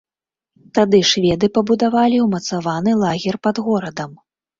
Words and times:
Тады 0.77 1.01
шведы 1.09 1.49
пабудавалі 1.57 2.17
ўмацаваны 2.23 2.95
лагер 3.03 3.35
пад 3.49 3.61
горадам. 3.67 4.11